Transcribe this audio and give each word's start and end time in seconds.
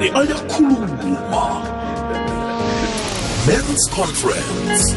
amabili 0.00 0.12
ayakhuluma 0.16 0.88
men's 3.46 3.88
conference 3.90 4.96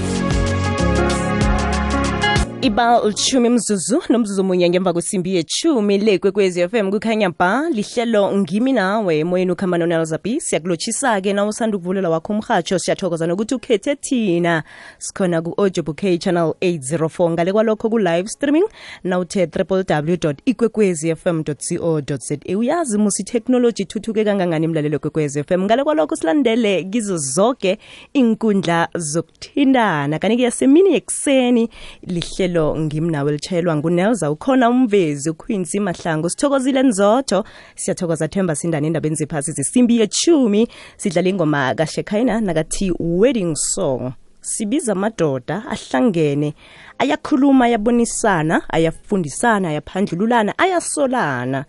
iba 2.64 3.02
ulithumi 3.04 3.50
mzuzu 3.50 4.02
nomzuzu 4.10 4.44
munye 4.44 4.70
ngemva 4.70 4.94
kwesimbi 4.94 5.36
yechumi 5.36 5.98
le 5.98 6.18
kwekwezi 6.20 6.64
FM 6.70 6.92
kukhanya 6.96 7.30
ba 7.40 7.68
lihlelo 7.70 8.32
ngimi 8.40 8.72
nawe 8.74 9.18
emoyeni 9.20 9.52
ukhambano 9.52 9.84
nalzabi 9.86 10.40
siyakulotshisa-ke 10.42 11.34
na 11.36 11.44
usanda 11.46 11.76
ukuvulela 11.78 12.08
wakho 12.10 12.32
umhatsho 12.34 12.80
siyathokoza 12.80 13.28
nokuthi 13.28 13.56
ukhethe 13.60 13.96
thina 14.00 14.64
sikhona 14.98 15.42
ku-ojobuk 15.44 16.00
channel 16.24 16.56
804 16.64 17.30
ngale 17.36 17.52
kwalokho 17.52 17.86
ku-live 17.92 18.28
streaming 18.32 18.64
nawuthe 19.04 19.44
www 19.70 20.32
ikwekwezi 20.48 21.16
fm 21.20 21.44
co 21.44 21.56
za 21.62 22.56
uyazi 22.58 22.96
musi 22.98 23.22
itheknoloji 23.28 23.84
ithuthuke 23.84 24.24
kangangani 24.24 24.66
imlalelo 24.72 25.00
kwekwezi 25.04 25.44
FM 25.44 25.62
ngale 25.68 25.84
kwalokho 25.84 26.16
silandele 26.16 26.84
kizo 26.88 27.18
zonke 27.18 27.76
inkundla 28.16 28.88
zokuthindana 28.96 30.16
kanike 30.20 30.44
yasemini 30.48 30.94
yekuseni 30.94 31.68
lihlelo 32.08 32.53
uhlelo 32.54 32.76
ngimnawe 32.78 33.32
litshayelwa 33.32 33.76
ngunelza 33.76 34.32
ukhona 34.32 34.70
umvezi 34.70 35.30
uquincy 35.30 35.80
mahlango 35.80 36.30
sithokozile 36.30 36.84
nzotho 36.84 37.44
siyathokoza 37.76 38.28
themba 38.28 38.56
sindane 38.56 38.88
endabeni 38.88 39.16
zephasi 39.16 39.52
zisimbi 39.52 40.00
yechumi 40.00 40.68
sidlala 40.98 41.30
ingoma 41.30 41.76
kashekhayina 41.76 42.42
nakathi 42.42 42.94
wedding 43.00 43.56
song 43.56 44.14
sibiza 44.42 44.92
amadoda 44.92 45.64
ahlangene 45.70 46.54
ayakhuluma 47.00 47.66
ayabonisana 47.66 48.62
ayafundisana 48.70 49.70
ayaphandlululana 49.70 50.54
ayasolana 50.58 51.66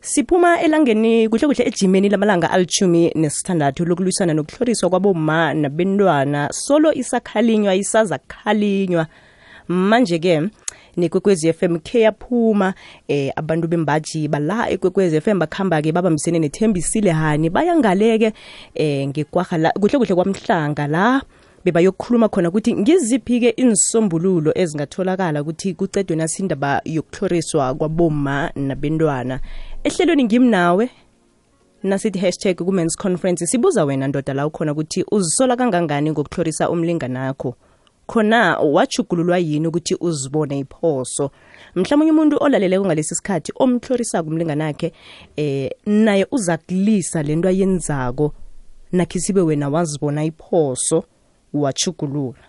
siphuma 0.00 0.60
elangeni 0.60 1.28
kuhle 1.28 1.46
kuhle 1.46 1.64
ejimeni 1.68 2.08
lamalanga 2.08 2.50
alithumi 2.50 3.12
nesithandathu 3.14 3.84
lokulwisana 3.84 4.34
nokuhloriswa 4.34 4.90
kwaboma 4.90 5.54
nabentwana 5.54 6.52
solo 6.52 6.92
isakhalinywa 6.92 7.74
isazakhalinywa 7.74 9.06
manje-ke 9.68 10.42
nekwekwezi 10.96 11.52
FM 11.52 11.76
khe 11.78 12.00
yaphuma 12.00 12.74
eh 13.08 13.32
abantu 13.36 13.68
bembaji 13.68 14.28
bala 14.28 14.70
ekwekwezi 14.70 15.20
FM 15.20 15.38
bakhamba 15.38 15.82
ke 15.82 15.92
babambisene 15.92 16.38
nethembisile 16.38 17.10
hani 17.10 17.50
bayangaleke 17.50 18.32
eh 18.74 19.06
ngekwaha 19.08 19.58
la 19.58 19.70
kuhle 19.70 19.98
kuhle 19.98 20.14
kwamhlanga 20.14 20.86
la 20.86 21.22
bebayokukhuluma 21.64 22.28
khona 22.28 22.48
ukuthi 22.48 22.74
ngiziphi-ke 22.76 23.56
insombululo 23.56 24.52
ezingatholakala 24.54 25.42
ukuthi 25.42 25.74
kucedwe 25.74 26.16
nasindaba 26.16 26.80
yokuhloriswa 26.84 27.74
kwaboma 27.74 28.50
nabentwana 28.54 29.40
ehlelweni 29.84 30.24
ngimnawe 30.24 30.90
nasithi 31.82 32.18
hashtag 32.18 32.56
kumens 32.56 32.96
conference 32.96 33.46
sibuza 33.46 33.84
wena 33.84 34.08
ndoda 34.08 34.34
la 34.34 34.46
ukhona 34.46 34.72
ukuthi 34.72 35.04
uzisola 35.10 35.56
kangangani 35.56 36.10
ngokuhlorisa 36.10 36.70
umlinganakho 36.70 37.56
khona 38.06 38.58
wajugululwa 38.58 39.38
yini 39.38 39.66
ukuthi 39.68 39.96
uzibone 40.00 40.58
iphoso 40.58 41.30
mhlawumbe 41.74 42.10
umuntu 42.12 42.36
olaleleko 42.44 42.84
ngalesi 42.86 43.14
sikhathi 43.14 43.52
omthlorisa 43.56 44.22
kumlingana 44.22 44.64
nakhe 44.72 44.92
eh 45.36 45.70
naye 45.86 46.26
uza 46.32 46.56
kulisa 46.56 47.22
lento 47.22 47.48
ayenzako 47.48 48.34
nakhe 48.92 49.18
sibe 49.20 49.40
wena 49.40 49.68
wazibona 49.68 50.24
iphoso 50.24 51.04
wachugulula 51.52 52.44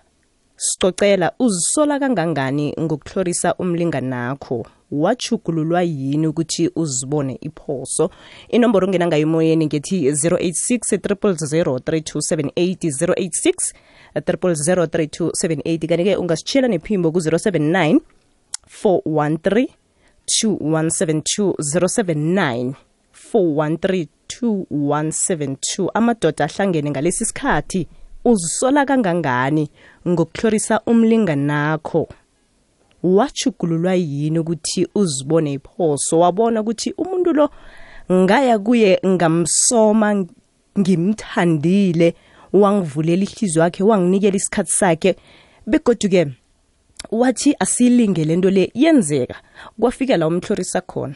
sicocela 0.56 1.32
uzisola 1.38 1.98
kangangani 2.00 2.74
ngokuthlorisa 2.80 3.54
umlingana 3.56 4.08
nakho 4.28 4.66
wachugululwa 4.90 5.82
yini 5.82 6.26
ukuthi 6.26 6.70
uzibone 6.76 7.38
iphoso 7.40 8.10
inomboro 8.48 8.86
ongena 8.86 9.06
ngayo 9.06 9.22
emoyeni 9.26 9.66
ngethi 9.66 10.10
086 10.10 10.96
3278 10.96 13.16
086 14.16 14.74
3278 14.86 15.88
kanti-ke 15.88 16.16
ungasitshiyela 16.16 16.68
nephimbo 16.70 17.12
ku-079 17.12 17.98
413 18.82 19.66
2172 20.42 21.50
079 21.58 22.72
413 23.32 24.06
2172 24.42 25.90
amadoda 25.94 26.44
ahlangene 26.44 26.90
ngalesi 26.90 27.24
sikhathi 27.24 27.88
uzisola 28.24 28.86
kangangani 28.86 29.70
ngokuhlorisa 30.08 30.80
umlinganakho 30.86 32.08
wachugululwa 33.14 33.94
yini 33.94 34.38
ukuthi 34.38 34.88
uzibone 34.94 35.52
iphoso 35.52 36.18
wabona 36.18 36.60
ukuthi 36.60 36.92
umuntu 36.96 37.32
lo 37.32 37.50
ngaya 38.12 38.58
kuye 38.58 39.00
ngamsoma 39.06 40.26
ngimthandile 40.78 42.14
wangivulela 42.52 43.22
ihliziyo 43.22 43.62
yakhe 43.64 43.82
wanginikela 43.84 44.36
isikhathi 44.36 44.72
sakhe 44.72 45.16
begoduke 45.66 46.26
wathi 47.10 47.54
asilinge 47.58 48.24
lento 48.24 48.50
le 48.50 48.70
yenzeka 48.74 49.36
kwafika 49.80 50.16
la 50.16 50.26
umhlorisa 50.26 50.80
khona 50.80 51.14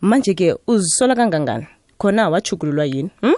manje-ke 0.00 0.56
uzisola 0.66 1.14
kangangani 1.16 1.66
khona 1.98 2.28
wajugululwa 2.30 2.84
yini 2.86 3.10
hmm? 3.20 3.34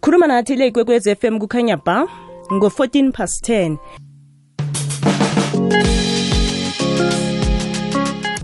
khuluma 0.00 0.26
nathi 0.26 0.56
le 0.56 0.66
ikwekwez 0.66 1.06
f 1.06 1.24
m 1.24 1.38
kukhanya 1.38 1.76
ba 1.76 2.06
ngo-14 2.52 3.12
past 3.12 3.48
10 3.48 3.76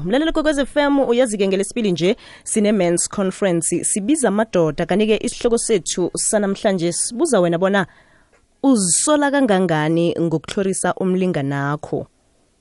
mlalelo 0.05 0.33
kokwez 0.33 0.61
fm 0.65 0.99
uyazi-ke 1.09 1.49
ngelesibili 1.49 1.93
nje 1.93 2.17
sine-mans 2.45 3.09
conference 3.09 3.85
sibiza 3.85 4.29
amadoda 4.29 4.87
kanti-ke 4.87 5.17
isihloko 5.17 5.59
sethu 5.59 6.11
sanamhlanje 6.17 6.93
sibuza 6.93 7.41
wena 7.41 7.59
bona 7.59 7.87
uzisola 8.63 9.31
kangangani 9.31 10.15
ngokuhlorisa 10.21 10.95
umlinganakho 10.95 12.07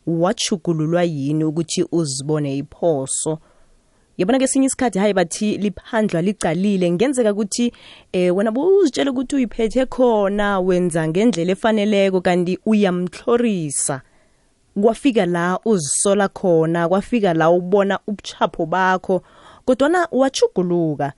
wachugululwa 0.07 1.03
yini 1.03 1.43
ukuthi 1.43 1.85
uzibone 1.91 2.57
iphoso 2.57 3.39
yabona 4.17 4.39
kesinye 4.39 4.65
isikhathi 4.65 4.99
hayi 4.99 5.13
bathi 5.13 5.57
liphandlwa 5.57 6.21
licalile 6.21 6.91
ngenzeka 6.91 7.33
ukuthi 7.33 7.73
eh 8.13 8.35
wena 8.35 8.51
bowuzitshela 8.51 9.11
ukuthi 9.11 9.35
uyiphethe 9.35 9.85
khona 9.85 10.59
wenza 10.59 11.07
ngendlela 11.07 11.51
efaneleko 11.57 12.21
kanti 12.21 12.59
uyamhlorisa 12.65 14.01
kwafika 14.81 15.25
la 15.25 15.59
uzisola 15.65 16.27
khona 16.27 16.89
kwafika 16.89 17.33
la 17.33 17.49
ubona 17.49 17.99
ubuchapho 18.07 18.65
bakho 18.65 19.23
kodwana 19.65 20.07
wachuguluka 20.11 21.13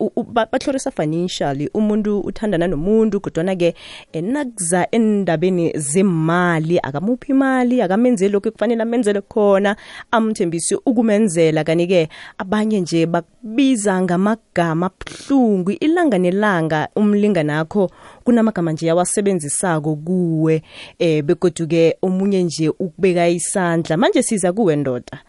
batlorisa 0.51 0.91
financially 0.91 1.69
umuntu 1.73 2.19
uthandana 2.19 2.67
nomuntu 2.67 3.19
kodwana-ke 3.21 3.75
eh, 4.13 4.23
nakuza 4.23 4.79
endabeni 4.91 5.71
zemali 5.77 6.79
akamuphi 6.79 7.31
imali 7.31 7.81
akamenzeli 7.81 8.33
lokhu 8.33 8.47
ekufanele 8.49 8.81
amenzele 8.83 9.21
khona 9.21 9.75
amthembisi 10.11 10.75
ukumenzela 10.85 11.63
kanti-ke 11.63 12.09
abanye 12.37 12.79
nje 12.81 13.05
bakubiza 13.05 14.01
ngamagama 14.01 14.85
abuhlungu 14.89 15.71
ilanga 15.71 16.17
nelanga 16.17 16.87
umlinganakho 16.95 17.91
kunamagama 18.23 18.71
nje 18.71 18.89
awasebenzisako 18.91 19.95
kuwe 19.95 20.63
um 20.99 21.21
begoduke 21.21 21.97
omunye 22.01 22.43
nje 22.43 22.69
ukubeka 22.69 23.29
isandla 23.29 23.97
manje 23.97 24.23
siza 24.23 24.53
kuwe 24.53 24.75
ndoda 24.75 25.21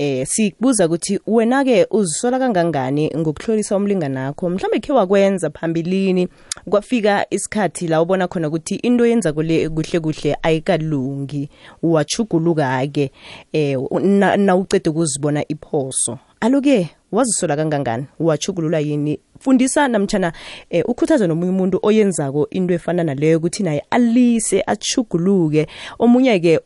eh 0.00 0.26
sikubuza 0.26 0.86
ukuthi 0.86 1.18
wena 1.26 1.64
ke 1.64 1.86
uzisola 1.90 2.38
kangangani 2.38 3.10
ngokuhlolisa 3.16 3.76
umlingana 3.76 4.24
wakho 4.26 4.50
mhlambe 4.50 4.80
khe 4.80 4.92
wakwenza 4.92 5.50
phambilini 5.50 6.28
kwafika 6.70 7.26
isikhathi 7.30 7.88
la 7.88 8.02
ubona 8.02 8.28
khona 8.28 8.48
ukuthi 8.48 8.74
into 8.74 9.06
yenza 9.06 9.32
kule 9.32 9.68
kuhle 9.68 10.00
kuhle 10.00 10.36
ayikalungi 10.42 11.48
wachuguluka 11.82 12.86
ke 12.92 13.10
eh 13.52 13.78
na, 14.02 14.36
na 14.36 14.56
ucede 14.56 14.90
ukuzibona 14.90 15.42
iphoso 15.48 16.18
aloke 16.40 16.90
wazisola 17.12 17.56
kangangani 17.56 18.06
wachugulula 18.20 18.78
yini 18.78 19.18
fundisa 19.40 19.88
namtshana 19.88 20.32
eh, 20.70 20.84
ukhuthaze 20.88 21.26
nomunye 21.26 21.50
umuntu 21.50 21.78
oyenzako 21.82 22.48
into 22.50 22.74
efana 22.74 23.04
naleyo 23.04 23.38
ukuthi 23.38 23.62
naye 23.62 23.82
alise 23.90 24.62
achuguluke 24.66 25.66
omunye-ke 25.98 26.60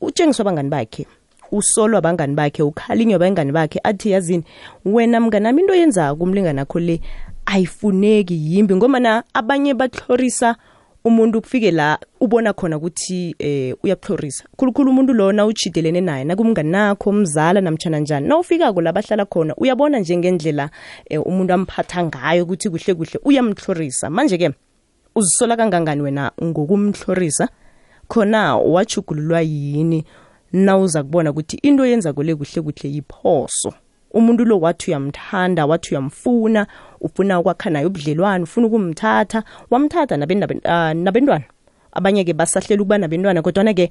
utshengiswa 0.00 0.42
abangani 0.42 0.68
bakhe 0.68 1.06
usolwa 1.52 1.98
abangani 1.98 2.34
bakhe 2.34 2.62
ukhalinywa 2.62 3.16
abangani 3.16 3.52
bakhe 3.52 3.80
athi 3.84 4.10
yazini 4.10 4.44
wena 4.84 5.20
mnganami 5.20 5.60
into 5.62 5.74
yenzako 5.74 6.24
umlingani 6.24 6.60
akho 6.60 6.78
le 6.80 7.00
ayifuneki 7.46 8.34
yimbi 8.34 8.74
ngomana 8.76 9.24
abanye 9.34 9.74
batlorisa 9.74 10.56
umuntu 11.04 11.40
kufike 11.40 11.70
la 11.70 11.98
ubona 12.20 12.52
khona 12.52 12.76
ukuthi 12.76 13.34
eh 13.38 13.74
uyaphorisa 13.82 14.44
khulukhulu 14.56 14.90
umuntu 14.90 15.12
lona 15.12 15.46
uchidelene 15.46 16.00
naye 16.00 16.24
nakumngani 16.24 16.70
nakho 16.70 17.12
mzala 17.12 17.60
namtshana 17.60 17.98
njani 17.98 18.28
nawufikako 18.28 18.80
la 18.80 18.92
bahlala 18.92 19.24
khona 19.26 19.54
uyabona 19.56 19.98
njengendlela 19.98 20.70
eh, 21.10 21.22
umuntu 21.26 21.52
amphatha 21.54 22.04
ngayo 22.04 22.42
ukuthi 22.44 22.70
kuhle 22.70 22.94
kuhle 22.94 23.20
uyamhlorisa 23.24 24.10
manje-ke 24.10 24.50
uzisola 25.16 25.56
kangangani 25.56 26.02
wena 26.02 26.32
ngokumhlorisa 26.44 27.48
khona 28.08 28.56
wajugululwa 28.56 29.40
yini 29.42 30.04
nawuza 30.52 31.02
kubona 31.02 31.30
ukuthi 31.30 31.56
into 31.62 31.86
yenza 31.86 32.12
kule 32.12 32.34
kuhle 32.34 32.62
kuhle 32.62 32.90
yiphoso 32.94 33.74
umuntu 34.14 34.44
lo 34.44 34.60
wathi 34.60 34.90
uyamthanda 34.90 35.66
wathi 35.66 35.90
uyamfuna 35.90 36.66
ufuna 37.00 37.40
ukwakha 37.40 37.70
naye 37.70 37.86
ubudlelwane 37.86 38.42
ufuna 38.44 38.66
ukumthatha 38.66 39.42
wamthatha 39.70 40.18
ah, 40.64 40.94
nabentwana 40.94 41.44
abanye-ke 41.92 42.32
basahlela 42.32 42.82
ukuba 42.82 42.98
nabentwana 42.98 43.42
kodwana-ke 43.42 43.90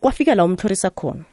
kwafika 0.00 0.34
la 0.34 0.44
umtlorisa 0.44 0.90
khona 0.90 1.24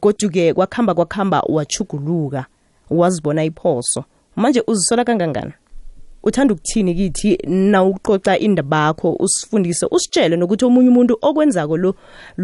kodwa-ke 0.00 0.54
kwakuhamba 0.54 0.94
kwakuhamba 0.94 1.40
wachuguluka 1.40 2.46
wazibona 2.90 3.44
iphoso 3.44 4.04
manje 4.36 4.62
uzisola 4.66 5.04
kangangani 5.04 5.52
uthanda 6.22 6.54
ukuthini 6.54 6.94
kithi 6.94 7.38
na 7.46 7.84
uqoqa 7.84 8.38
indaba 8.38 8.86
yakho 8.86 9.10
usifundise 9.24 9.86
usitshele 9.90 10.36
nokuthi 10.36 10.64
omunye 10.64 10.88
umuntu 10.90 11.14
okwenzako 11.28 11.76
lo 11.82 11.90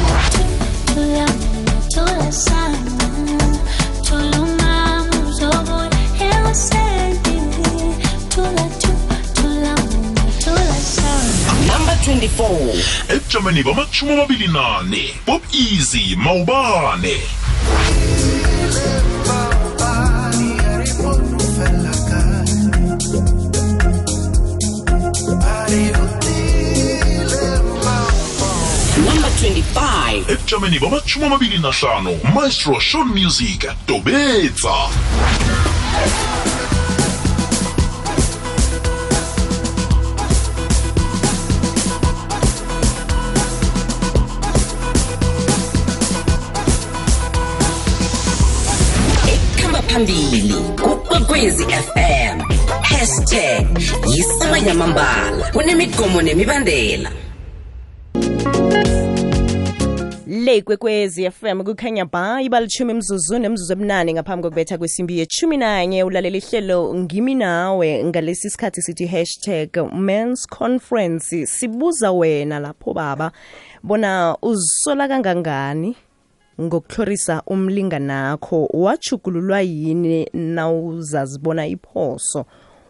Number 11.69 11.99
24 12.07 13.65
bamashumi 13.65 14.13
amabili 14.13 14.49
nane 14.49 15.15
bob 15.27 15.43
easy 15.55 16.17
mawubane 16.17 17.17
75 29.51 30.31
ebujameni 30.31 30.79
bama-25 30.79 32.33
maestro 32.35 32.81
shon 32.81 33.07
music 33.09 33.65
tobetsa 33.87 34.75
phambili 49.93 50.53
kukwekwezi 50.81 51.65
fm 51.65 52.39
hashtag 52.83 53.79
yisima 54.11 54.59
yamambala 54.59 55.51
kunemigomo 55.53 56.23
nemibandela 56.23 57.11
le 60.57 60.63
kwekwezi 60.63 61.31
fm 61.31 61.63
kukhanya 61.65 62.05
ba 62.05 62.43
ibalithumi 62.43 62.95
mzuzu 62.95 63.39
nemzuzu 63.39 63.73
emnane 63.73 64.13
ngaphambi 64.15 64.43
kokubetha 64.43 64.79
kwesimbi 64.79 65.19
yethumi 65.19 65.57
nanye 65.57 66.05
ulalela 66.05 66.37
ihlelo 66.37 66.95
ngimi 66.95 67.35
nawe 67.35 68.05
ngalesi 68.05 68.51
sikhathi 68.51 68.83
sithi 68.83 69.07
hashtag 69.07 69.77
mans 69.93 70.47
conference 70.49 71.47
sibuza 71.47 72.13
wena 72.13 72.59
lapho 72.59 72.95
baba 72.95 73.31
bona 73.83 74.37
uzisola 74.43 75.09
kangangani 75.09 75.97
ngokuhlorisa 76.61 77.43
nakho 78.01 78.67
wajugululwa 78.75 79.61
yini 79.61 80.29
nawuzazibona 80.33 81.67
iphoso 81.67 82.45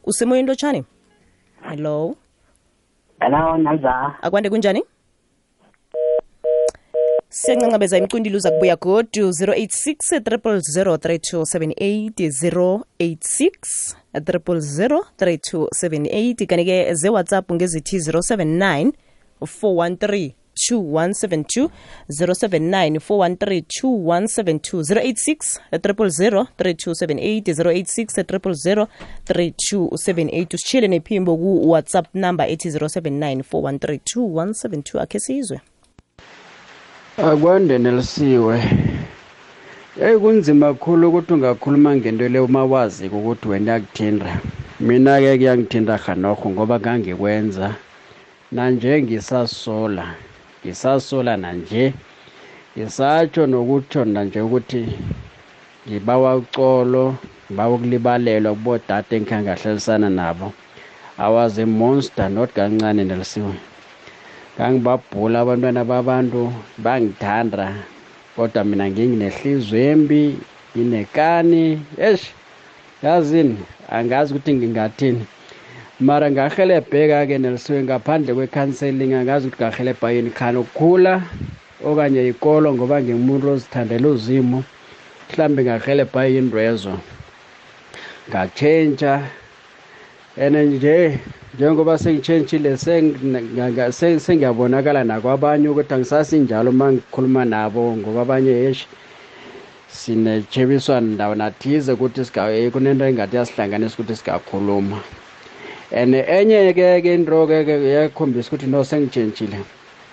usemoyeni 0.05 0.49
lotshani 0.49 0.85
hello 1.69 2.14
hello 3.21 3.57
naza 3.59 4.14
akwande 4.23 4.50
kunjani 4.50 4.83
siyancancabeza 7.45 7.97
imcindile 7.99 8.37
uza 8.37 8.51
kubuya 8.51 8.77
godu 8.77 9.29
086 9.29 10.27
3003278 11.37 12.81
086 14.15 15.01
3003278 15.25 16.47
kanti-ke 16.47 16.95
zewhatsapp 16.95 17.53
ngezithi 17.55 17.97
079 17.99 18.91
413 19.41 20.31
2172 20.73 21.69
079 22.09 22.91
413 22.97 23.61
2172 23.85 24.79
086 25.71 26.41
000 26.41 26.47
3278 26.59 27.63
086 29.25 30.47
usitshile 30.55 30.89
nephimbo 30.89 31.37
ku-whatsapp 31.37 32.15
number 32.15 32.51
ethi 32.51 32.71
079 32.71 33.43
413 33.51 34.05
2172 34.25 35.01
akhe 35.01 35.19
sizwe 35.21 35.61
akwandene 37.29 37.91
lisiwe 37.97 38.57
hey 40.00 40.17
kunzima 40.23 40.67
kakhulu 40.73 41.05
ukuthi 41.09 41.33
ungakhuluma 41.37 41.91
ngento 41.97 42.27
le 42.33 42.39
uma 42.47 42.62
wazi 42.73 43.05
ukuthi 43.17 43.45
wena 43.50 43.71
yakuthinda 43.75 44.29
mina 44.89 45.12
ke 45.23 45.33
kuyangithinda 45.41 45.95
hanokho 46.05 46.47
ngoba 46.55 46.77
kangikwenza 46.85 47.67
nanje 48.55 48.93
ngisasola 49.03 50.05
ngisasola 50.62 51.33
nanje 51.43 51.85
ngisatsho 52.75 53.43
nokutsho 53.53 54.00
nanje 54.15 54.39
ukuthi 54.47 54.81
ngibawa 55.89 56.31
ucolo 56.41 57.05
ngibawa 57.50 57.75
ukulibalelwa 57.77 58.53
kubodade 58.57 59.12
engikhangahlalisana 59.17 60.09
nabo 60.19 60.47
awaze 61.25 61.62
monster 61.81 62.27
not 62.35 62.50
kancane 62.57 63.03
nelisiwe 63.09 63.55
ngangibabhula 64.57 65.37
abantwana 65.42 65.83
babantu 65.90 66.40
bangithanda 66.85 67.64
kodwa 68.35 68.61
mina 68.69 68.85
nginginehliziyo 68.90 69.78
embi 69.92 70.23
nginekani 70.73 71.62
eshi 72.11 72.30
yazini 73.04 73.57
angazi 73.97 74.28
ukuthi 74.33 74.50
ngingathini 74.57 75.25
mara 76.07 76.26
ngahelebheka-ke 76.35 77.37
nelisiwe 77.42 77.78
ngaphandle 77.87 78.30
kwe-counseling 78.37 79.12
angazi 79.21 79.45
ukuthi 79.49 79.62
ngahelebha 79.64 80.09
yini 80.14 80.30
khani 80.38 80.57
ukukhula 80.64 81.14
okanye 81.88 82.23
ikolo 82.33 82.69
ngoba 82.76 82.97
ngimuntu 83.04 83.45
ozithandela 83.54 84.07
uzimo 84.14 84.59
mhlawumbe 85.28 85.61
ngahelebha 85.66 86.21
yindwezo 86.33 86.95
ngatshentsha 88.28 89.12
and 90.45 90.54
nje 90.71 90.97
njengoba 91.59 91.99
sengitshentshile 91.99 92.71
sengiyabonakala 94.26 95.00
nakwabanye 95.09 95.66
ukuthi 95.73 95.92
angisasinjalo 95.95 96.69
uma 96.75 96.87
ngikhuluma 96.92 97.42
nabo 97.52 97.83
ngoba 97.99 98.21
abanye 98.25 98.52
yeshi 98.64 98.87
sinetsheviswano 99.99 101.09
ndawo 101.14 101.35
nathize 101.40 101.88
ukuthi 101.92 102.23
eh, 102.54 102.66
kunento 102.73 103.02
engathi 103.11 103.35
yasihlanganisa 103.38 103.95
ukuthi 103.97 104.14
singakhuluma 104.21 104.99
and 105.90 106.12
enye 106.38 106.71
ke 106.76 106.88
ke 107.02 107.11
into-ke 107.19 107.66
yakhombisa 107.99 108.47
ukuthi 108.49 108.66
no 108.73 108.80
sengitshentshile 108.90 109.59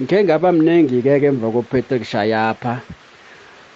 ngikhe 0.01 0.20
ngaba 0.25 0.48
mningi-ke 0.58 1.13
ke 1.22 1.25
emva 1.32 1.48
kopatrick 1.56 2.03
shayapha 2.12 2.74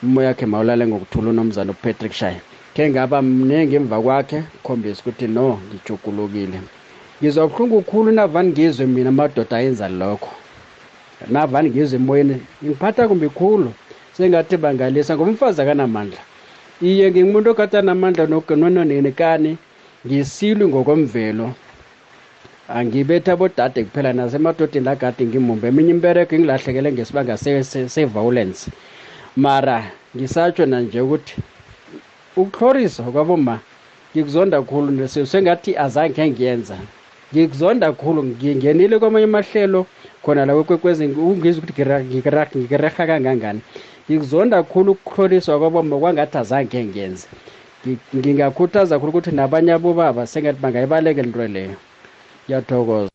umoya 0.03 0.33
wakhe 0.33 0.45
mawulale 0.49 0.83
ngokuthula 0.89 1.27
unomzana 1.33 1.71
upatrick 1.77 2.13
shaya 2.19 2.41
khe 2.73 2.83
ngaba 2.89 3.17
mningi 3.21 3.75
emva 3.79 3.97
kwakhe 4.05 4.39
khombisa 4.65 4.99
ukuthi 5.05 5.27
no 5.35 5.61
ngijugulukile 5.69 6.57
ngizwa 7.21 7.47
buhlungu 7.47 7.81
khulu 7.83 8.11
navani 8.11 8.49
ngizwe 8.51 8.85
mina 8.85 9.09
amadoda 9.09 9.57
ayenza 9.57 9.85
lokho 9.99 10.29
navani 11.33 11.67
ngizwe 11.69 11.95
emoyeni 12.01 12.35
ngiphatha 12.63 13.03
kumbi 13.09 13.29
khulu 13.37 13.69
sengathi 14.17 14.55
bangalisa 14.63 15.11
ngoba 15.15 15.31
umfazi 15.33 15.59
akanamandla 15.61 16.19
iye 16.89 17.05
ngingumuntu 17.11 17.47
okade 17.51 17.75
anamandla 17.77 18.23
nononenikani 18.61 19.51
ngisilwi 20.05 20.65
ngokomvelo 20.69 21.47
angibetha 22.77 23.33
bodade 23.39 23.79
kuphela 23.85 24.11
nasemadodeni 24.19 24.85
lagade 24.89 25.21
ngimumbe 25.29 25.65
eminye 25.71 25.91
imbereko 25.95 26.31
engilahlekele 26.35 26.89
ngesibanga 26.91 27.35
se-violence 27.93 28.61
mara 29.43 29.77
ngisatsho 30.15 30.63
nanje 30.71 30.99
ukuthi 31.05 31.35
ukuhlorisa 32.41 33.01
kwaboma 33.13 33.55
ngikuzonda 34.11 34.57
khulu 34.67 34.89
sengathi 35.33 35.71
azange 35.85 36.23
ngiyenza 36.31 36.77
ngikuzonda 37.33 37.91
kakhulu 37.91 38.21
ngingenile 38.23 38.99
kwamanye 38.99 39.23
amahlelo 39.25 39.85
khona 40.23 40.45
la 40.45 40.53
kwekwezi 40.63 41.05
ungizwa 41.07 41.63
ukuthi 41.63 41.83
ngikireha 42.59 42.95
kangangani 42.97 43.61
ngikuzonda 44.05 44.55
kakhulu 44.63 44.89
ukuhloliswa 44.93 45.55
kwaboma 45.59 45.95
kwangathi 46.01 46.35
azange 46.43 46.79
ngenze 46.89 47.25
ngingakhuthaza 48.17 48.93
kakhulu 48.95 49.11
ukuthi 49.13 49.31
nabanye 49.37 49.71
abobaba 49.77 50.21
sengathi 50.31 50.59
bangayibalekela 50.63 51.27
into 51.27 51.45
leyo 51.55 51.75
ngiyathokoza 52.45 53.10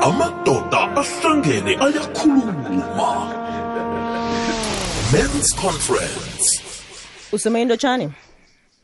amadoda 0.02 0.80
ahlangene 0.96 1.76
ayakhuluma 1.76 3.47
Men's 5.12 5.54
Conference. 5.56 6.60
Usemayini 7.32 7.70
lotshani? 7.70 8.10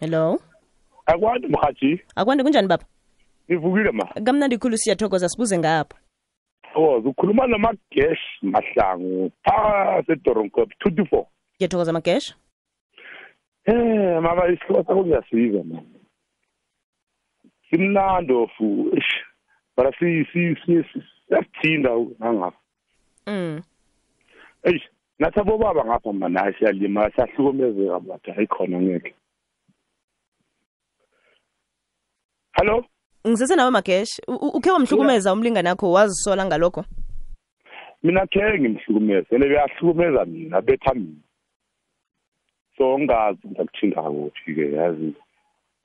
Hello. 0.00 0.38
Akwandi 1.06 1.46
mhathi. 1.46 2.00
Akwandi 2.16 2.42
kunjani 2.44 2.68
baba? 2.68 2.84
Ngivukile 3.50 3.90
ma. 3.92 4.04
Kamnandi 4.26 4.58
khulu 4.58 4.76
siyathokoza 4.78 5.28
sibuze 5.28 5.58
ngapha. 5.58 5.96
Oh, 6.76 6.96
ukhuluma 7.10 7.46
namagesh 7.46 8.24
mahlangu 8.42 9.32
pha 9.44 9.56
seDoronkop 10.06 10.68
24. 10.86 11.26
Ngiyathokoza 11.56 11.90
amagesh? 11.90 12.26
Eh, 13.66 14.18
mama 14.26 14.44
isihloko 14.48 14.84
sakho 14.88 15.02
ngiyasiza 15.06 15.62
ma. 15.70 15.78
Simnando 17.68 18.46
fu. 18.56 18.66
Bara 19.76 19.90
si 19.98 20.06
si 20.32 20.56
si 20.64 20.72
siyathinda 21.26 21.90
ngapha. 22.34 22.60
Mm. 23.26 23.62
Eish. 24.64 24.88
nathi 25.18 25.40
abobaba 25.40 25.84
ngapha 25.84 26.12
mani 26.12 26.38
hayi 26.38 26.54
siyalima 26.58 27.10
siyahlukumezeka 27.14 28.00
bathi 28.08 28.30
hayi 28.32 28.46
khona 28.46 28.78
ngeke 28.82 29.10
hallo 32.56 32.76
ngisese 33.28 33.54
nawe 33.56 33.70
magesh 33.70 34.12
ukhe 34.56 34.70
wamhlukumeza 34.70 35.32
umlingani 35.32 35.68
wakho 35.68 35.92
wazisola 35.92 36.42
ngalokho 36.46 36.82
mina 38.02 38.26
khe 38.32 38.58
ngimhlukumeze 38.60 39.34
le 39.38 39.46
beyahlukumeza 39.48 40.24
mina 40.24 40.58
betha 40.60 40.94
mina 40.94 41.22
so 42.76 42.98
ngazi 42.98 43.44
ngakuthinda 43.48 44.02
kuphi-ke 44.10 44.66
yazi 44.76 45.08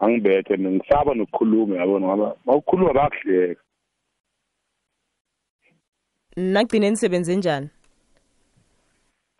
angibethe 0.01 0.57
mina 0.57 0.71
ngisaba 0.75 1.11
nokukhuluma 1.13 1.77
yabona 1.77 2.05
ngoba 2.07 2.27
bakukhuluma 2.45 2.91
bayakuhleka 2.97 3.61
nagcine 6.53 6.89
nisebenze 6.89 7.35
njani 7.35 7.69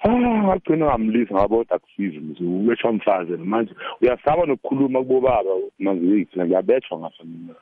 Ah 0.02 0.08
ngagcina 0.48 0.86
ngamlisa 0.86 1.34
ngabona 1.36 1.72
akusizi 1.76 2.20
mzi 2.20 2.44
ubethwa 2.44 2.90
umfazi 2.94 3.32
manje 3.52 3.72
uyasaba 4.02 4.42
nokukhuluma 4.46 5.00
kubobaba 5.06 5.50
manje 5.84 6.06
yithina 6.12 6.44
ngiyabethwa 6.46 6.94
ngafanele 7.00 7.54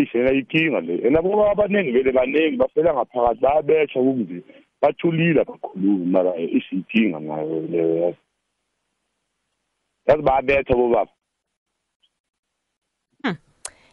ishela 0.00 0.30
ikinga 0.40 0.80
le 0.86 0.94
ena 1.06 1.20
bobaba 1.24 1.50
abaningi 1.52 1.90
vele 1.96 2.12
baningi 2.12 2.56
bafela 2.60 2.90
ngaphakathi 2.96 3.40
bayabethwa 3.40 4.00
kumzi 4.04 4.38
bathulile 4.82 5.40
bakhuluma 5.48 6.06
mara 6.14 6.32
eh, 6.40 6.50
isiyinkinga 6.58 7.18
ngayo 7.24 7.56
leyo 7.72 7.96
yazi 8.02 8.22
bayabetha 10.28 10.72
bobaba 10.76 11.12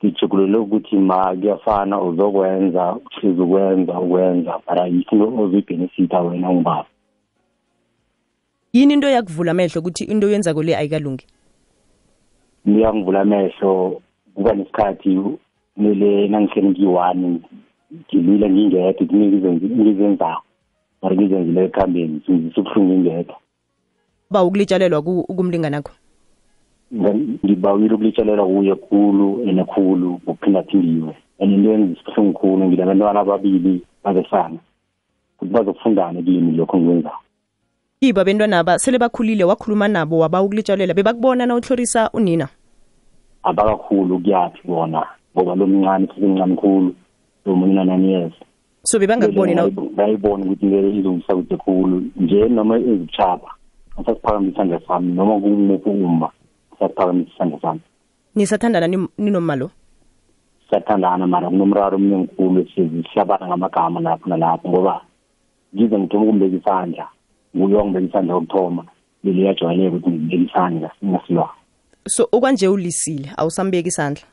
ngijugulule 0.06 0.58
ukuthi 0.58 0.96
ma 0.96 1.36
kuyafana 1.36 2.02
uzokwenza 2.02 2.96
uhlize 2.96 3.42
ukwenza 3.42 4.00
ukwenza 4.00 4.54
but 4.70 4.78
yisilo 4.94 5.26
ozoyibenefitha 5.44 6.20
wena 6.22 6.50
ungibaba 6.50 6.86
yini 8.76 8.94
into 8.94 9.08
yakuvula 9.08 9.52
amehlo 9.52 9.80
ukuthi 9.82 10.04
into 10.04 10.30
yenzako 10.30 10.64
le 10.64 10.76
ayikalungi 10.78 11.26
ngiyangivula 12.68 13.22
amehlo 13.22 14.02
kuba 14.36 14.54
nesikhathi 14.54 15.14
mele 15.78 16.10
nangihleli 16.28 16.70
ngiyi-one 16.70 17.40
ngilile 17.94 18.50
ngingedwa 18.50 19.54
ngizenzako 19.78 20.44
mara 21.02 21.16
ngizenzile 21.16 21.60
ekuhambeni 21.66 22.22
ngizisa 22.30 22.62
ubuhlungu 22.62 22.90
ngingedwa 22.94 23.36
ba 24.32 24.40
ukulitshalelwa 24.44 25.02
kumlinganakho 25.38 25.94
ngibawile 27.46 27.94
ukulitshalelwa 27.96 28.48
kuye 28.48 28.76
khulu 28.76 29.28
enekhulu 29.50 30.10
ngokuphindaphindiwe 30.26 31.14
and 31.42 31.52
into 31.56 31.70
engisibuhlungu 31.78 32.34
khulu 32.40 32.62
ngilabantwana 32.66 33.20
ababili 33.22 33.86
bazefana 34.04 34.58
ukuthi 35.38 35.54
bazokufundane 35.54 36.20
kimi 36.26 36.58
lokho 36.58 36.78
ngikwenzayo 36.78 37.22
yibo 38.04 38.20
abentwana 38.22 38.60
ba 38.68 38.76
sele 38.80 39.00
bakhulile 39.00 39.44
wakhuluma 39.48 39.88
nabo 39.88 40.18
waba 40.20 40.42
ukulitshalela 40.44 40.92
bebakubona 40.94 41.46
na 41.48 41.56
utlorisa 41.56 42.12
unina 42.12 42.48
abakakhulu 43.48 44.20
kuyathi 44.20 44.60
bona 44.68 45.08
ngoba 45.36 45.56
lo 45.56 45.64
mncane 45.68 46.08
sisemncane 46.12 46.56
khulu 46.60 46.92
lo 47.48 47.52
munye 47.56 47.74
nanani 47.80 48.08
years 48.12 48.34
so 48.84 49.00
bebangakuboni 49.00 49.56
na 49.56 49.70
bayibona 49.72 50.44
ukuthi 50.46 50.66
ngeke 50.68 51.00
izongisa 51.00 51.32
kude 51.36 51.56
khulu 51.58 51.96
nje 52.20 52.50
noma 52.52 52.76
izitshaba 52.78 53.48
asasiphakamisa 53.96 54.52
isandla 54.52 54.80
sami 54.88 55.14
noma 55.16 55.40
kumuphi 55.40 55.90
uma 55.90 56.30
sasiphakamisa 56.80 57.32
isandla 57.34 57.60
sami 57.64 57.80
nisathandana 58.36 58.88
ninoma 59.18 59.56
lo 59.56 59.72
siyathandana 60.70 61.24
mara 61.28 61.48
kunomraro 61.50 61.96
omnye 61.96 62.18
mkhulu 62.18 62.68
sihlabana 62.76 63.48
ngamagama 63.48 64.00
lapho 64.00 64.30
nalapho 64.30 64.70
ngoba 64.70 65.02
ngize 65.76 65.96
ngithoma 66.00 66.24
ukumbeka 66.24 66.56
isandla 66.60 67.08
nguye 67.58 67.76
wangibenisanda 67.76 68.38
ukuthoma 68.38 68.86
beliye 69.24 69.48
yajwayeleka 69.48 69.96
ukuthi 69.96 70.16
ngibeke 70.16 70.44
isandla 70.46 70.90
ingasilwa 71.04 71.50
so 72.08 72.28
okwanje 72.32 72.68
ulisile 72.68 73.30
awusambeki 73.38 73.88
isandla 73.88 74.24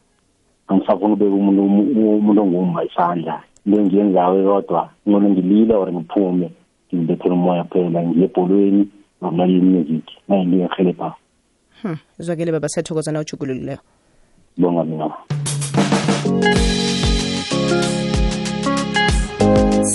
angisafuna 0.68 1.12
ubeka 1.14 1.34
umuntu 1.36 1.62
umuntu 2.18 2.42
ongumba 2.42 2.84
isandla 2.84 3.42
into 3.66 3.78
engiyenzayo 3.80 4.38
yodwa 4.40 4.88
ngcono 5.08 5.28
ngilile 5.30 5.74
or 5.74 5.92
ngiphume 5.92 6.50
ngibethele 6.94 7.34
umoya 7.34 7.64
kuphela 7.64 8.02
ngiye 8.02 8.24
ebholweni 8.24 8.88
ngilalela 9.22 9.58
imusic 9.58 10.08
naye 10.28 10.42
into 10.42 10.56
engihelebhayo 10.56 11.14
hmm. 11.82 11.98
zwakele 12.18 12.52
baba 12.52 12.68
siyathokoza 12.68 13.20
ujugululileyo 13.20 13.78
bonga 14.56 14.84
mina 14.84 15.14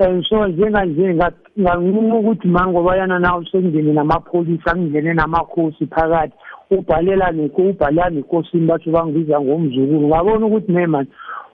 and 0.00 0.24
so 0.28 0.44
njenganje 0.48 1.14
nganquma 1.58 2.14
ukuthi 2.20 2.48
mangobayana 2.48 3.18
nawo 3.18 3.44
sengingene 3.44 3.92
namapholisa 3.92 4.76
ngingene 4.76 5.14
namakhosi 5.14 5.86
phakathi 5.86 6.32
ubhalela 6.70 7.32
ubhalela 7.58 8.10
nekosini 8.10 8.66
basho 8.68 8.90
bangibiza 8.90 9.40
ngomzukulu 9.40 10.08
ngabona 10.08 10.46
ukuthi 10.46 10.72
ne 10.72 10.86
mani 10.86 11.08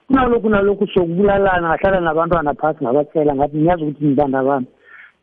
kunalokhu 0.07 0.49
nalokhu 0.49 0.85
sokubulalana 0.87 1.67
ngahlala 1.75 1.99
nabantwana 2.07 2.53
phasi 2.61 2.79
ngabatshela 2.83 3.35
ngathi 3.35 3.57
niyazi 3.59 3.83
ukuthi 3.83 4.05
ngibandabani 4.07 4.65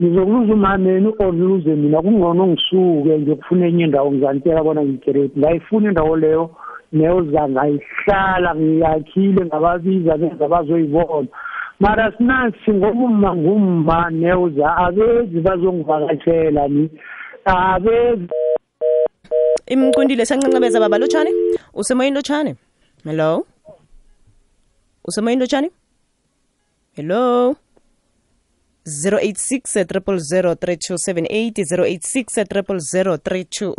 ngizokuluza 0.02 0.52
umameni 0.56 1.08
orluze 1.24 1.72
mina 1.74 2.02
kungcono 2.04 2.42
ngisuke 2.52 3.12
ngiyokufuna 3.18 3.66
enye 3.66 3.84
indawo 3.84 4.08
ngizanitshela 4.12 4.60
bona 4.62 4.80
ngikereti 4.84 5.36
ngayifuna 5.40 5.86
indawo 5.88 6.16
leyo 6.16 6.44
neyoza 6.92 7.42
ngayihlala 7.48 8.50
ngiyakhile 8.60 9.42
ngababiza 9.48 10.12
benza 10.20 10.48
bazoyibona 10.48 11.28
mara 11.80 12.12
sinasi 12.18 12.68
ngomma 12.70 13.30
ngumma 13.36 14.10
neyoza 14.12 14.76
abezi 14.76 15.40
bazongivakashela 15.40 16.68
ni 16.68 16.84
abezi 17.44 18.28
imcundile 19.66 20.24
sanqanqabeza 20.28 20.76
baba 20.80 20.98
lotshane 20.98 21.30
usemoyeni 21.74 22.16
lotshane 22.16 22.52
hello 23.04 23.46
usemayintotshani 25.06 25.70
hello 26.96 27.54
086 28.86 29.84
triple 29.86 30.18
086 30.18 32.46
triple 32.48 32.78
0 32.78 33.16
086 33.16 33.74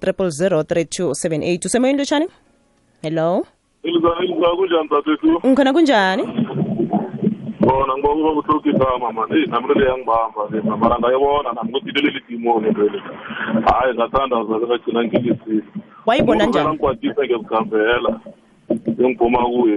triple 0.00 0.28
086 0.28 1.58
usemoyeni 1.64 1.98
lotshani 1.98 2.26
hello 3.02 3.44
kunjani 3.82 4.34
ngikhona 5.44 5.72
kunjani 5.72 6.22
bona 7.66 7.94
ngoba 7.98 8.42
kuhlokisa 8.42 8.86
mamani 9.00 9.46
nami 9.46 9.66
lele 9.68 9.86
yangibamba 9.86 10.42
le 10.50 10.60
mara 10.78 10.98
ngayibona 10.98 11.50
nami 11.54 11.70
ukuthi 11.70 11.90
leli 11.94 12.10
lidimo 12.18 12.58
lento 12.58 12.82
hayi 13.70 13.94
ngathandaza 13.94 14.54
ke 14.60 14.66
ngagcina 14.66 15.00
ngilisile 15.06 15.62
wayibona 16.06 16.44
njani 16.46 16.68
ngikwadisa 16.70 17.22
ngezikhambela 17.24 18.10
engiphuma 18.98 19.38
kuye 19.46 19.76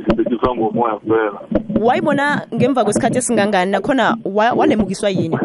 ngibethisa 0.00 0.54
ngomoya 0.54 0.94
kuphela 0.98 1.38
wayibona 1.86 2.26
ngemva 2.54 2.84
kwesikhathi 2.84 3.18
esingangani 3.18 3.70
nakhona 3.70 4.16
walemukiswa 4.58 5.10
yini 5.10 5.38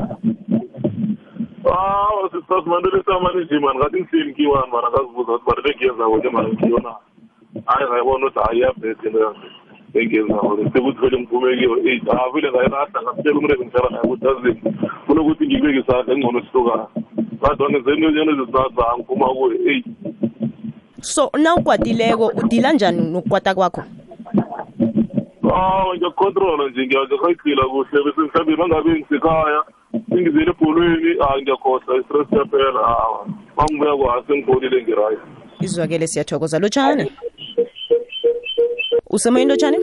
aw 1.65 2.05
ah, 2.05 2.29
sisasimandelesamaninjimani 2.33 3.77
ngathi 3.79 3.97
ngihleli 4.01 4.29
nkiwani 4.31 4.69
mana 4.73 4.87
ngazibuza 4.89 5.31
ukuthi 5.37 5.45
banele 5.47 5.69
ngiyenzako 5.75 6.15
nje 6.17 6.29
mani 6.33 6.49
ngiyona 6.57 6.91
hayi 7.69 7.83
ngayibona 7.89 8.23
ukuthi 8.25 8.39
hayi 8.45 8.57
iyabhethe 8.59 9.05
into 9.07 9.19
yanjeni 9.23 9.49
sekuthole 9.95 11.17
ngiphumeki 11.19 11.63
yo-eight 11.63 12.03
avile 12.03 12.51
ngaye 12.51 12.69
kahla 12.69 13.03
ngasitshela 13.03 13.37
umreki 13.39 13.63
ngishara 13.63 13.89
ngaye 13.91 14.03
ukuthi 14.03 14.27
azini 14.27 14.61
kunokuthi 15.07 15.45
ngibeke 15.47 15.79
isakha 15.79 16.11
engcono 16.13 16.41
sihlukana 16.41 16.85
kadwa-ke 17.41 17.79
zeniyona 17.85 18.31
ezisasa 18.31 18.83
angiphuma 18.91 19.27
kuyo-eight 19.37 19.85
so 21.01 21.31
na 21.43 21.55
ukwatileko 21.55 22.27
udila 22.43 22.73
njani 22.73 23.01
nokukwata 23.11 23.55
kwakho 23.55 23.83
aw 25.55 25.87
ngiyakucontrola 25.95 26.69
nje 26.69 26.81
ngiyahayigxila 26.85 27.63
kuhle 27.65 28.03
bese 28.05 28.21
mhlawumbe 28.21 28.55
mangabe 28.55 28.89
ngisekhaya 28.99 29.59
singizele 30.09 30.51
ebholweni 30.51 31.11
a 31.29 31.41
ngiyakhohlwa 31.41 31.97
i-stress 31.99 32.27
yaphela 32.31 32.81
awa 32.81 33.25
mangibuya 33.57 33.95
kwase 33.97 34.33
ngipholile 34.37 34.83
ngirayi 34.83 35.17
izwakele 35.65 36.07
siyathokoza 36.07 36.59
lotshani 36.59 37.11
usemoyini 39.15 39.51
lotshani 39.51 39.77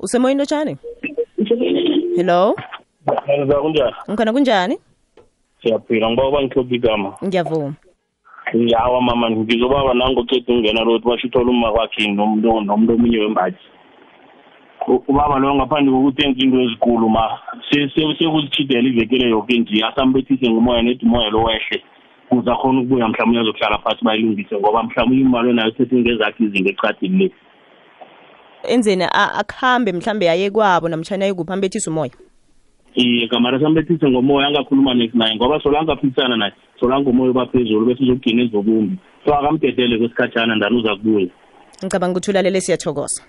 usemoyini 0.00 0.38
lotshani 0.38 0.76
hello 2.16 2.56
Ngizwa 3.40 3.62
kunjani? 3.62 3.92
Ngikhona 4.10 4.32
kunjani? 4.32 4.78
Siyaphila 5.62 6.10
ngiba 6.10 6.28
uba 6.28 6.42
ngihluphe 6.42 6.74
igama. 6.74 7.12
Ngiyavuma. 7.24 7.74
Yawa 8.54 9.02
mama 9.02 9.30
ngizobaba 9.30 9.94
nango 9.94 10.24
cede 10.24 10.52
ungena 10.52 10.84
road 10.84 11.02
basho 11.04 11.26
uthola 11.26 11.50
uma 11.50 11.72
kwakhe 11.72 12.06
nomuntu 12.10 12.60
nomuntu 12.60 12.92
omunye 12.92 13.18
wembathi. 13.18 13.64
Ubaba 15.08 15.38
lo 15.38 15.54
ngaphandle 15.54 15.92
kokuthi 15.92 16.22
enze 16.26 16.40
into 16.44 16.60
ezikulu 16.60 17.08
ma 17.08 17.24
sekuzithidela 17.70 18.88
ivekele 18.88 19.30
yonke 19.30 19.58
nje 19.58 19.84
asambethise 19.84 20.50
ngomoya 20.50 20.82
nedi 20.82 21.04
umoya 21.04 21.30
lo 21.30 21.42
wehle 21.44 21.82
kuze 22.28 22.50
akhona 22.50 22.80
ukubuya 22.80 23.08
mhlawumbe 23.08 23.38
uyazokuhlala 23.40 23.78
phansi 23.84 24.04
bayilungise 24.04 24.54
ngoba 24.56 24.82
mhlawumbe 24.82 25.20
imali 25.20 25.50
onayo 25.50 25.72
sethinge 25.76 26.16
zakhe 26.16 26.44
izinto 26.44 26.70
echadini 26.70 27.24
lesi. 27.24 27.34
enzeni 28.62 29.04
akuhambe 29.12 29.92
mhlambe 29.92 30.26
yaye 30.26 30.50
kwabo 30.50 30.88
namtshana 30.88 31.24
ayekuphi 31.24 31.52
ambethise 31.52 31.90
umoya 31.90 32.10
iye 32.94 33.28
gamara 33.28 33.60
sambethise 33.60 34.08
ngomoya 34.08 34.46
angakhuluma 34.46 34.94
naye 34.94 35.36
ngoba 35.36 35.60
solange 35.62 35.92
aphikisana 35.92 36.36
naye 36.36 36.52
solange 36.80 37.10
umoya 37.10 37.30
ubaphezulu 37.30 37.86
bese 37.86 38.02
uzokugina 38.02 38.42
ezokumbi 38.42 38.98
so 39.24 39.34
akamdedele 39.34 39.98
kwesikhatshana 39.98 40.54
ndani 40.56 40.76
uza 40.76 40.96
kubuya 40.96 41.28
ngicabanga 41.84 42.12
ukuthi 42.12 42.30
ulalele 42.30 42.60
siyathokoza 42.60 43.22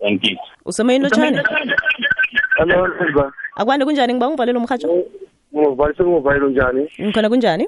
thank 0.00 0.30
you 0.30 0.36
usemoyeni 0.64 1.04
lotshane 1.04 1.38
hello 2.58 2.88
akwande 3.56 3.84
kunjani 3.84 4.14
ngiba 4.14 4.28
ungivalele 4.28 4.58
umhatsho 4.58 4.88
ngikuvalise 5.54 6.02
ngikuvalele 6.02 6.48
njani 6.50 6.88
ngikhona 7.02 7.28
kunjani 7.28 7.64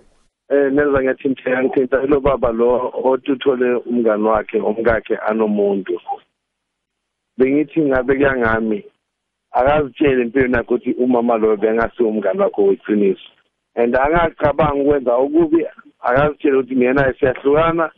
eh 0.51 0.73
nenza 0.73 0.99
ngiyathinteka 1.01 1.65
ngithinta 1.65 1.97
lo 2.07 2.21
baba 2.21 2.53
lo 2.53 2.91
otuthole 3.05 3.75
umngani 3.75 4.25
wakhe 4.25 4.59
omkakhe 4.61 5.15
anomuntu 5.17 6.01
bengithi 7.39 7.81
ngabe 7.81 8.15
kuyangami 8.19 8.83
akazitshele 9.51 10.23
impilo 10.23 10.49
nakho 10.49 10.75
ukuthi 10.75 10.91
umama 10.99 11.37
loyo 11.39 11.57
bengasiyomngane 11.57 12.43
wakho 12.43 12.63
weqiniso 12.67 13.29
and 13.77 13.95
angacabangi 13.97 14.81
ukwenza 14.83 15.19
ukubi 15.19 15.61
akazitshele 16.03 16.57
ukuthi 16.59 16.77
ngenaye 16.77 17.13
siyahlukana 17.15 17.91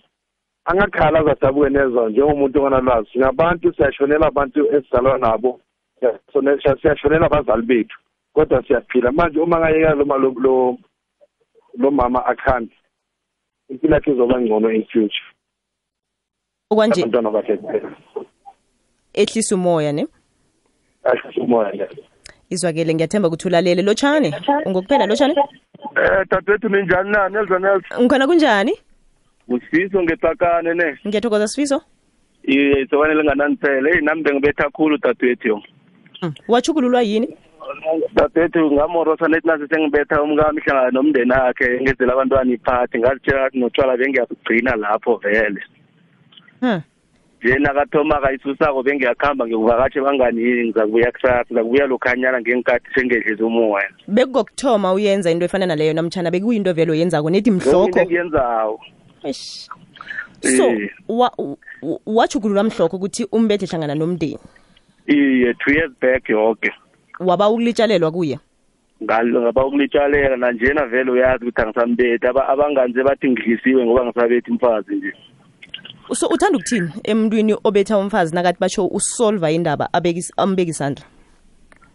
angakhala 0.64 1.18
azadabuke 1.20 1.68
nezwa 1.70 2.10
njengomuntu 2.10 2.58
onganalwazi 2.62 3.10
singabantu 3.12 3.72
siyashonela 3.72 4.26
abantu 4.26 4.74
esizalwa 4.76 5.18
nabo 5.18 5.60
siyashonela 6.82 7.26
abazali 7.26 7.62
bethu 7.66 7.96
kodwa 8.32 8.62
siyaphila 8.62 9.12
manje 9.12 9.40
uma 9.40 9.56
angayeka 9.56 9.94
lo 9.94 10.78
lo 11.78 11.90
mama 11.90 12.26
akhambi 12.26 12.74
impilo 13.70 13.94
yakhe 13.94 14.10
izoba 14.12 14.40
ngcono 14.40 14.70
in 14.70 14.84
future 14.84 15.24
okwanje 16.70 17.00
abantwana 17.02 17.30
bakhe 17.30 17.56
kuphela 17.56 17.88
ehlisa 19.14 19.54
umoya 19.56 19.92
ne 19.92 20.06
ahlisa 21.04 21.40
umoya 21.42 21.70
le 21.72 21.88
izwakele 22.50 22.94
ngiyathemba 22.94 23.28
ukuthi 23.28 23.46
ulalele 23.48 23.82
lotshani 23.82 24.34
ungokuphela 24.66 25.06
lotshani 25.06 25.34
eh 25.98 26.26
dadwethu 26.30 26.68
ninjani 26.68 27.10
na 27.10 27.28
nelizanel 27.28 27.78
ngikhona 28.00 28.26
kunjani 28.26 28.72
usifiso 29.48 30.02
ngetakane 30.02 30.74
ne 30.74 30.98
ngiyathokoza 31.06 31.46
sifiso 31.48 31.78
iye 32.44 32.86
sobane 32.86 33.14
lingananiphele 33.14 33.88
eyi 33.92 34.02
nami 34.04 34.22
bengibetha 34.22 34.70
khulu 34.70 34.98
dadwethu 34.98 35.48
yo 35.48 35.56
mm. 36.22 36.32
wachukululwa 36.48 37.02
yini 37.02 37.36
dadwethu 38.14 38.72
ngamorosa 38.72 39.28
nethi 39.28 39.46
nasi 39.46 39.66
sengibetha 39.68 40.22
umkami 40.22 40.60
hlangana 40.64 40.90
nomndeni 40.90 41.32
akhe 41.32 41.78
ngenzela 41.82 42.12
abantwana 42.12 42.50
iphathi 42.54 42.98
ngazitshela 42.98 43.40
ngathi 43.40 43.58
notshwala 43.58 43.96
bengiyakugcina 43.96 44.76
lapho 44.76 45.16
vele 45.16 45.62
hmm. 46.60 46.80
nje 47.44 47.58
nakathoma 47.58 48.20
kayisusako 48.20 48.82
bengiyakuhamba 48.82 49.46
ngiyokuvakatshe 49.46 50.00
bangani 50.00 50.40
yini 50.42 50.62
ngizakubuya 50.68 51.12
kusasa 51.12 51.44
ngizakubuya 51.50 51.86
lokhanyana 51.86 52.40
ngenkathi 52.40 52.86
sengedlisa 52.94 53.44
umoya 53.46 53.88
bekukokuthoma 54.08 54.92
uyenza 54.92 55.30
into 55.32 55.44
efana 55.48 55.66
naleyo 55.66 55.92
namtshana 55.96 56.28
bekuyinto 56.30 56.72
vele 56.72 56.92
oyenzako 56.92 57.30
nethi 57.30 57.50
mhloko 57.50 57.98
engiyenzawo 58.00 58.80
so 60.40 60.64
eh. 60.64 60.88
wachugulula 62.06 62.62
mhloko 62.64 62.96
ukuthi 62.96 63.26
umbethe 63.32 63.66
hlangana 63.66 63.94
nomndeni 63.94 64.38
iye 65.06 65.54
two 65.54 65.72
years 65.72 65.92
back 66.00 66.28
yoke 66.28 66.70
waba 67.20 67.48
ukulitshalelwa 67.48 68.10
kuye 68.12 68.38
ngaba 69.04 69.66
ukulitshaleka 69.66 70.36
nanjena 70.36 70.86
vele 70.86 71.10
uyazi 71.10 71.44
ukuthi 71.44 71.62
angisambethi 71.62 72.26
abanganze 72.26 73.02
bathi 73.02 73.30
ngidlisiwe 73.30 73.84
ngoba 73.86 74.04
ngisabethi 74.06 74.52
mfazi 74.52 74.94
nje 74.94 75.12
so 76.14 76.26
uthanda 76.28 76.58
ukuthini 76.58 76.90
emntwini 77.04 77.56
obetha 77.64 77.98
umfazi 77.98 78.34
nakathi 78.34 78.58
basho 78.60 78.86
usolva 78.86 79.50
indaba 79.50 79.88
ambeki 79.92 80.70
isandla 80.70 81.04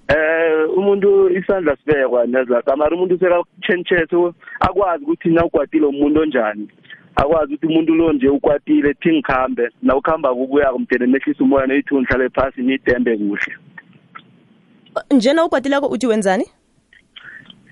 eh 0.07 0.69
umuntu 0.77 1.29
isandla 1.29 1.75
sibekwa 1.75 2.25
nezakha 2.25 2.75
mara 2.75 2.95
umuntu 2.95 3.17
sekakutshentshethe 3.19 4.33
akwazi 4.59 5.03
ukuthi 5.03 5.29
nawugwatile 5.29 5.85
umuntu 5.85 6.21
onjani 6.21 6.67
akwazi 7.15 7.53
ukuthi 7.53 7.67
umuntu 7.67 7.93
lo 7.95 8.13
nje 8.13 8.29
ukwatile 8.29 8.93
thi 8.93 9.09
ngikhambe 9.13 9.69
na 9.81 9.95
ukuhamba 9.95 10.33
kubuya 10.35 10.71
kumdele 10.73 11.07
nehlisa 11.07 11.43
umoya 11.43 11.67
noyithu 11.67 12.01
ngihlale 12.01 12.29
phasi 12.29 12.61
nidembe 12.61 13.17
kuhle 13.17 13.53
njena 15.11 15.45
ukwatileko 15.45 15.87
uthi 15.87 16.07
wenzani 16.07 16.45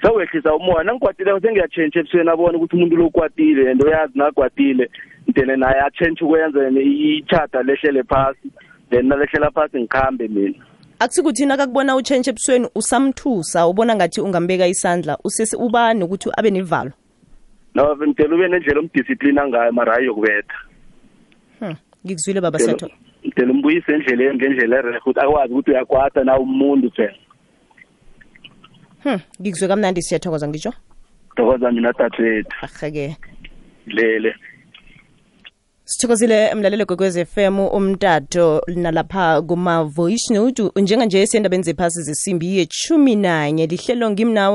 sewehlisa 0.02 0.56
umoya 0.56 0.84
nangikwatile 0.84 1.40
sengiyatshentshe 1.42 2.00
ebusweni 2.00 2.30
abone 2.30 2.58
ukuthi 2.58 2.76
umuntu 2.76 2.96
lo 2.96 3.06
ukwatile 3.06 3.72
and 3.72 3.84
uyazi 3.84 4.18
nakwatile 4.20 4.90
then 5.36 5.60
naye 5.60 5.82
atshentshe 5.88 6.26
ukuyenzeni 6.26 6.82
ichada 7.18 7.64
lehlele 7.64 8.04
phasi 8.04 8.52
then 8.90 9.06
nalehlela 9.08 9.52
phasi 9.52 9.80
ngikhambe 9.80 10.28
mina 10.28 10.56
akusikuthi 11.00 11.46
nakakubona 11.46 11.96
utshentshe 11.96 12.30
ebusweni 12.32 12.68
usamthusa 12.76 13.68
ubona 13.68 13.96
ngathi 13.96 14.22
ungambeka 14.22 14.68
isandla 14.68 15.18
usese 15.24 15.58
uba 15.58 15.94
nokuthi 15.94 16.30
abe 16.38 16.50
nivalo 16.52 16.92
no 17.76 17.96
mdela 17.96 18.36
ube 18.36 18.48
nendlela 18.48 18.80
omdisiplina 18.80 19.48
ngayo 19.48 19.72
mara 19.72 19.94
hayi 19.94 20.06
yokubetha 20.06 20.56
hmm, 21.60 21.76
ngikuzwile 22.08 22.42
baba 22.42 22.60
setho 22.60 22.90
mdela 23.26 23.52
umbuyise 23.52 23.92
endleleni 23.94 24.36
ngendlela 24.36 24.78
erehe 24.78 24.98
ukuthi 24.98 25.20
akwazi 25.20 25.54
ukuthi 25.54 25.72
uyakwata 25.72 26.24
na 26.24 26.38
umuntu 26.40 26.92
phela 26.92 27.18
hm 29.04 29.20
ngikuzwe 29.42 29.68
kamnandi 29.68 30.02
siyathokoza 30.02 30.48
ngisho 30.48 30.74
thokoza 31.36 31.72
mina 31.72 31.92
dadwethu 31.94 32.56
ahake 32.62 33.18
lele 33.88 34.34
sithokozile 35.86 36.56
mlalelo 36.56 36.86
gwekwez 36.86 37.18
fm 37.24 37.60
umtato 37.60 38.62
nalapha 38.76 39.42
kuma-voice 39.42 40.34
note 40.34 40.64
njenganje 40.76 41.28
sendabeni 41.28 41.64
zephasi 41.64 42.02
zesimbi 42.04 42.58
yechumi 42.58 43.16
nanye 43.16 43.68
lihlelo 43.68 44.10
ngimnawo 44.12 44.52